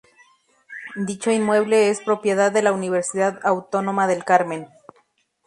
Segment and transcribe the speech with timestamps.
[0.95, 4.67] Dicho inmueble es propiedad de la Universidad Autónoma del Carmen.